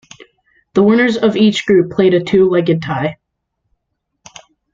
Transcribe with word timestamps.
The 0.73 0.81
winners 0.81 1.15
of 1.15 1.35
each 1.37 1.67
group 1.67 1.91
played 1.91 2.15
a 2.15 2.23
two-legged 2.23 2.81
tie. 2.81 3.17